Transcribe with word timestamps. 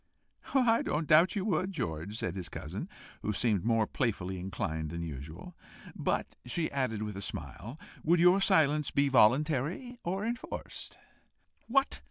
"I 0.55 0.81
don't 0.81 1.05
doubt 1.07 1.35
you 1.35 1.45
would, 1.45 1.71
George," 1.73 2.17
said 2.17 2.35
his 2.35 2.49
cousin, 2.49 2.89
who 3.21 3.31
seemed 3.31 3.63
more 3.63 3.85
playfully 3.85 4.39
inclined 4.39 4.89
than 4.89 5.03
usual. 5.03 5.55
"But," 5.95 6.35
she 6.43 6.71
added, 6.71 7.03
with 7.03 7.15
a 7.15 7.21
smile, 7.21 7.79
"would 8.03 8.19
your 8.19 8.41
silence 8.41 8.89
be 8.89 9.09
voluntary, 9.09 9.99
or 10.03 10.25
enforced?" 10.25 10.97
"What!" 11.67 11.99